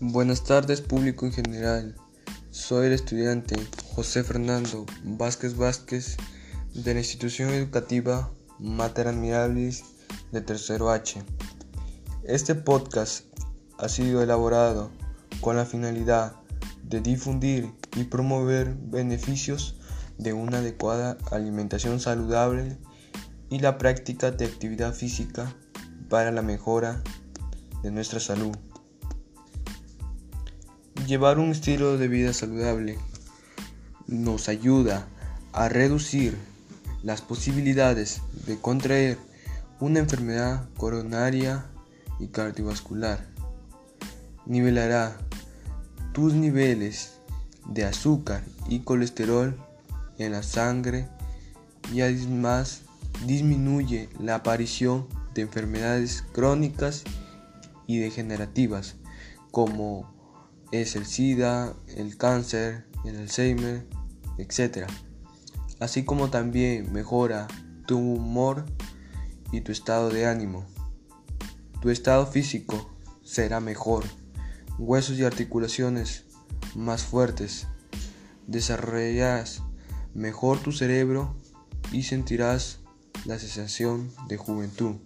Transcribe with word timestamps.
Buenas 0.00 0.44
tardes 0.44 0.80
público 0.80 1.26
en 1.26 1.32
general. 1.32 1.96
Soy 2.52 2.86
el 2.86 2.92
estudiante 2.92 3.56
José 3.96 4.22
Fernando 4.22 4.86
Vázquez 5.02 5.56
Vázquez 5.56 6.16
de 6.72 6.94
la 6.94 7.00
institución 7.00 7.50
educativa 7.50 8.32
Mater 8.60 9.08
Admirables 9.08 9.82
de 10.30 10.40
Tercero 10.40 10.92
H. 10.92 11.20
Este 12.22 12.54
podcast 12.54 13.24
ha 13.76 13.88
sido 13.88 14.22
elaborado 14.22 14.92
con 15.40 15.56
la 15.56 15.66
finalidad 15.66 16.36
de 16.84 17.00
difundir 17.00 17.72
y 17.96 18.04
promover 18.04 18.76
beneficios 18.76 19.80
de 20.16 20.32
una 20.32 20.58
adecuada 20.58 21.18
alimentación 21.32 21.98
saludable 21.98 22.78
y 23.50 23.58
la 23.58 23.78
práctica 23.78 24.30
de 24.30 24.44
actividad 24.44 24.94
física 24.94 25.52
para 26.08 26.30
la 26.30 26.42
mejora 26.42 27.02
de 27.82 27.90
nuestra 27.90 28.20
salud. 28.20 28.56
Llevar 31.08 31.38
un 31.38 31.52
estilo 31.52 31.96
de 31.96 32.06
vida 32.06 32.34
saludable 32.34 32.98
nos 34.06 34.50
ayuda 34.50 35.08
a 35.54 35.70
reducir 35.70 36.36
las 37.02 37.22
posibilidades 37.22 38.20
de 38.46 38.58
contraer 38.58 39.16
una 39.80 40.00
enfermedad 40.00 40.68
coronaria 40.76 41.64
y 42.20 42.26
cardiovascular. 42.26 43.26
Nivelará 44.44 45.16
tus 46.12 46.34
niveles 46.34 47.14
de 47.64 47.86
azúcar 47.86 48.44
y 48.68 48.80
colesterol 48.80 49.56
en 50.18 50.32
la 50.32 50.42
sangre 50.42 51.08
y 51.90 52.02
además 52.02 52.82
disminuye 53.24 54.10
la 54.20 54.34
aparición 54.34 55.08
de 55.32 55.40
enfermedades 55.40 56.22
crónicas 56.34 57.04
y 57.86 57.96
degenerativas 57.96 58.96
como 59.50 60.17
es 60.72 60.96
el 60.96 61.06
SIDA, 61.06 61.74
el 61.96 62.16
cáncer, 62.16 62.86
el 63.04 63.16
Alzheimer, 63.16 63.86
etc. 64.38 64.86
Así 65.80 66.04
como 66.04 66.30
también 66.30 66.92
mejora 66.92 67.48
tu 67.86 67.98
humor 67.98 68.66
y 69.52 69.60
tu 69.62 69.72
estado 69.72 70.10
de 70.10 70.26
ánimo. 70.26 70.66
Tu 71.80 71.90
estado 71.90 72.26
físico 72.26 72.90
será 73.22 73.60
mejor, 73.60 74.04
huesos 74.78 75.18
y 75.18 75.24
articulaciones 75.24 76.24
más 76.74 77.04
fuertes. 77.04 77.66
Desarrollarás 78.46 79.62
mejor 80.14 80.58
tu 80.58 80.72
cerebro 80.72 81.36
y 81.92 82.02
sentirás 82.02 82.80
la 83.24 83.38
sensación 83.38 84.10
de 84.28 84.36
juventud. 84.36 84.96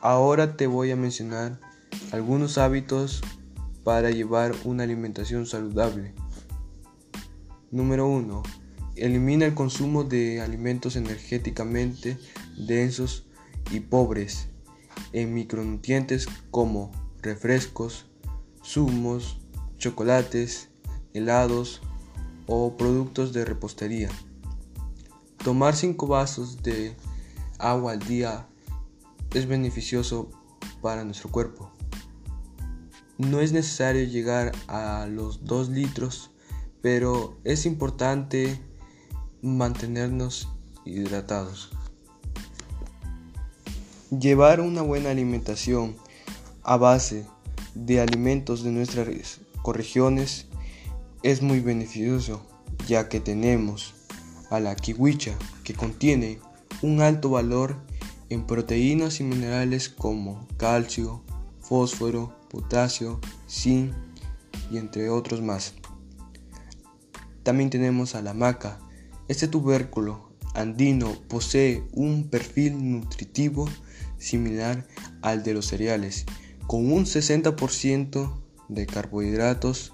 Ahora 0.00 0.56
te 0.56 0.66
voy 0.66 0.90
a 0.90 0.96
mencionar 0.96 1.60
algunos 2.12 2.58
hábitos 2.58 3.22
para 3.84 4.10
llevar 4.10 4.54
una 4.64 4.82
alimentación 4.82 5.46
saludable. 5.46 6.14
Número 7.70 8.08
1. 8.08 8.42
Elimina 8.96 9.44
el 9.44 9.54
consumo 9.54 10.04
de 10.04 10.40
alimentos 10.40 10.96
energéticamente 10.96 12.18
densos 12.56 13.26
y 13.70 13.80
pobres 13.80 14.48
en 15.12 15.34
micronutrientes 15.34 16.26
como 16.50 16.90
refrescos, 17.20 18.06
zumos, 18.64 19.40
chocolates, 19.76 20.68
helados 21.12 21.82
o 22.46 22.76
productos 22.76 23.32
de 23.32 23.44
repostería. 23.44 24.08
Tomar 25.42 25.76
5 25.76 26.06
vasos 26.06 26.62
de 26.62 26.96
agua 27.58 27.92
al 27.92 27.98
día 28.00 28.46
es 29.34 29.46
beneficioso 29.46 30.30
para 30.80 31.04
nuestro 31.04 31.30
cuerpo. 31.30 31.73
No 33.18 33.40
es 33.40 33.52
necesario 33.52 34.04
llegar 34.04 34.52
a 34.66 35.06
los 35.08 35.44
2 35.44 35.68
litros, 35.68 36.30
pero 36.82 37.38
es 37.44 37.64
importante 37.64 38.60
mantenernos 39.40 40.48
hidratados. 40.84 41.70
Llevar 44.10 44.60
una 44.60 44.82
buena 44.82 45.10
alimentación 45.10 45.96
a 46.62 46.76
base 46.76 47.26
de 47.74 48.00
alimentos 48.00 48.62
de 48.62 48.70
nuestras 48.70 49.08
corregiones 49.62 50.46
es 51.22 51.42
muy 51.42 51.60
beneficioso, 51.60 52.44
ya 52.86 53.08
que 53.08 53.20
tenemos 53.20 53.94
a 54.50 54.60
la 54.60 54.76
kiwicha, 54.76 55.36
que 55.62 55.74
contiene 55.74 56.38
un 56.82 57.00
alto 57.00 57.30
valor 57.30 57.76
en 58.28 58.46
proteínas 58.46 59.20
y 59.20 59.24
minerales 59.24 59.88
como 59.88 60.46
calcio, 60.56 61.22
fósforo, 61.60 62.43
potasio, 62.54 63.20
zinc 63.48 63.92
y 64.70 64.78
entre 64.78 65.10
otros 65.10 65.42
más. 65.42 65.74
También 67.42 67.68
tenemos 67.68 68.14
a 68.14 68.22
la 68.22 68.32
maca. 68.32 68.78
Este 69.26 69.48
tubérculo 69.48 70.30
andino 70.54 71.12
posee 71.28 71.82
un 71.92 72.28
perfil 72.28 72.92
nutritivo 72.92 73.68
similar 74.18 74.86
al 75.20 75.42
de 75.42 75.52
los 75.52 75.66
cereales, 75.66 76.26
con 76.68 76.92
un 76.92 77.06
60% 77.06 78.32
de 78.68 78.86
carbohidratos, 78.86 79.92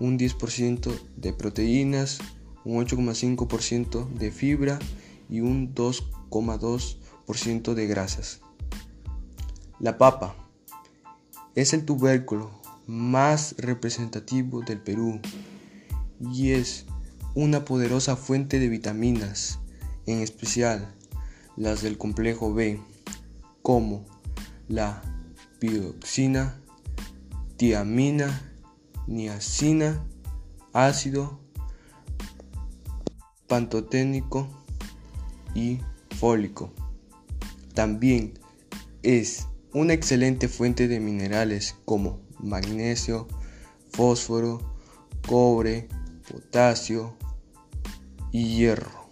un 0.00 0.18
10% 0.18 0.90
de 1.16 1.32
proteínas, 1.32 2.18
un 2.64 2.84
8,5% 2.84 4.08
de 4.08 4.32
fibra 4.32 4.80
y 5.30 5.38
un 5.40 5.72
2,2% 5.74 7.74
de 7.74 7.86
grasas. 7.86 8.40
La 9.78 9.96
papa 9.96 10.43
es 11.54 11.72
el 11.72 11.84
tubérculo 11.84 12.50
más 12.86 13.54
representativo 13.58 14.62
del 14.62 14.80
Perú 14.80 15.20
y 16.20 16.50
es 16.52 16.86
una 17.34 17.64
poderosa 17.64 18.16
fuente 18.16 18.58
de 18.58 18.68
vitaminas, 18.68 19.58
en 20.06 20.20
especial 20.20 20.94
las 21.56 21.82
del 21.82 21.98
complejo 21.98 22.52
B, 22.52 22.80
como 23.62 24.04
la 24.68 25.02
pioxina, 25.58 26.60
tiamina, 27.56 28.52
niacina, 29.06 30.04
ácido 30.72 31.40
pantoténico 33.46 34.48
y 35.54 35.80
fólico. 36.18 36.72
También 37.74 38.34
es 39.02 39.46
una 39.74 39.92
excelente 39.92 40.46
fuente 40.46 40.86
de 40.86 41.00
minerales 41.00 41.74
como 41.84 42.20
magnesio, 42.38 43.26
fósforo, 43.90 44.76
cobre, 45.26 45.88
potasio 46.30 47.16
y 48.30 48.54
hierro. 48.56 49.10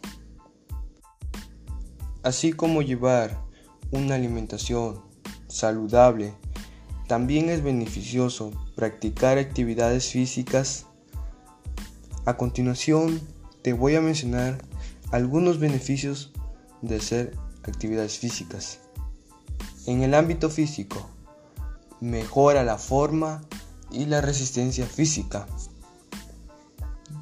Así 2.22 2.52
como 2.52 2.80
llevar 2.82 3.42
una 3.90 4.14
alimentación 4.14 5.02
saludable, 5.48 6.32
también 7.08 7.48
es 7.48 7.64
beneficioso 7.64 8.52
practicar 8.76 9.38
actividades 9.38 10.12
físicas. 10.12 10.86
A 12.24 12.36
continuación 12.36 13.20
te 13.62 13.72
voy 13.72 13.96
a 13.96 14.00
mencionar 14.00 14.64
algunos 15.10 15.58
beneficios 15.58 16.32
de 16.82 16.96
hacer 16.96 17.36
actividades 17.64 18.18
físicas. 18.18 18.78
En 19.84 20.02
el 20.02 20.14
ámbito 20.14 20.48
físico, 20.48 21.10
mejora 22.00 22.62
la 22.62 22.78
forma 22.78 23.42
y 23.90 24.06
la 24.06 24.20
resistencia 24.20 24.86
física. 24.86 25.48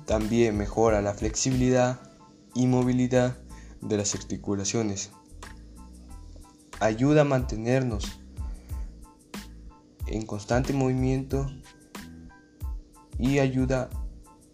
También 0.05 0.59
mejora 0.59 1.01
la 1.01 1.15
flexibilidad 1.15 2.01
y 2.55 2.67
movilidad 2.67 3.39
de 3.81 3.97
las 3.97 4.15
articulaciones. 4.15 5.11
Ayuda 6.81 7.23
a 7.23 7.25
mantenernos 7.25 8.21
en 10.07 10.27
constante 10.27 10.75
movimiento 10.75 11.51
y 13.19 13.39
ayuda 13.39 13.89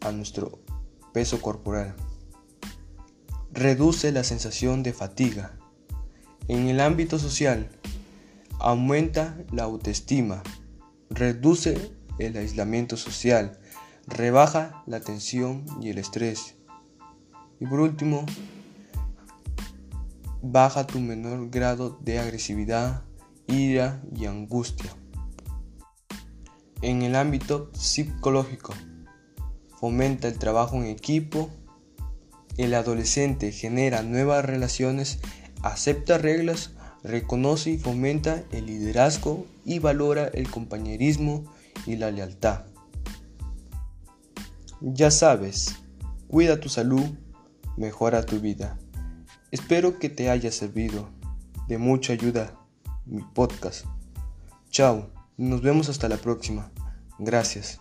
a 0.01 0.13
nuestro 0.13 0.61
peso 1.13 1.43
corporal. 1.43 1.97
Reduce 3.53 4.13
la 4.13 4.23
sensación 4.23 4.85
de 4.85 4.93
fatiga. 4.93 5.59
En 6.47 6.69
el 6.69 6.81
ámbito 6.81 7.19
social, 7.19 7.76
aumenta 8.59 9.37
la 9.53 9.65
autoestima, 9.65 10.43
reduce 11.11 11.93
el 12.19 12.37
aislamiento 12.37 12.97
social, 12.97 13.59
rebaja 14.07 14.83
la 14.87 15.01
tensión 15.01 15.65
y 15.81 15.91
el 15.91 15.99
estrés. 15.99 16.55
Y 17.61 17.67
por 17.67 17.81
último, 17.81 18.27
baja 20.43 20.87
tu 20.87 21.01
menor 21.01 21.51
grado 21.51 21.99
de 22.03 22.19
agresividad, 22.19 23.05
ira 23.47 24.03
y 24.15 24.27
angustia. 24.27 24.91
En 26.83 27.03
el 27.03 27.17
ámbito 27.17 27.71
psicológico, 27.73 28.75
fomenta 29.81 30.29
el 30.29 30.39
trabajo 30.39 30.77
en 30.77 30.87
equipo, 30.87 31.51
el 32.57 32.75
adolescente 32.75 33.53
genera 33.53 34.03
nuevas 34.03 34.45
relaciones, 34.45 35.19
acepta 35.63 36.19
reglas 36.19 36.76
reconoce 37.07 37.71
y 37.71 37.79
fomenta 37.79 38.43
el 38.51 38.67
liderazgo 38.67 39.47
y 39.65 39.79
valora 39.79 40.27
el 40.27 40.51
compañerismo 40.51 41.45
y 41.87 41.97
la 41.97 42.11
lealtad. 42.11 42.65
Ya 44.81 45.11
sabes, 45.11 45.77
cuida 46.29 46.61
tu 46.61 46.69
salud, 46.69 47.05
mejora 47.77 48.27
tu 48.27 48.41
vida. 48.41 48.79
Espero 49.51 49.99
que 49.99 50.09
te 50.09 50.31
haya 50.31 50.51
servido 50.51 51.09
de 51.69 51.79
mucha 51.79 52.13
ayuda 52.13 52.55
mi 53.07 53.23
podcast. 53.23 53.87
Chao, 54.71 55.11
nos 55.37 55.63
vemos 55.63 55.89
hasta 55.89 56.09
la 56.09 56.17
próxima. 56.17 56.71
Gracias. 57.19 57.81